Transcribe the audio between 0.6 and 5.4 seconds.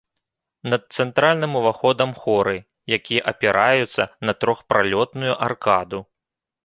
Над цэнтральным уваходам хоры, якія апіраюцца на трохпралётную